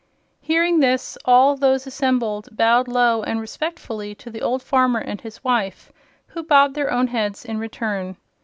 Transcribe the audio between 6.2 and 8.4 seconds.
who bobbed their own heads in return.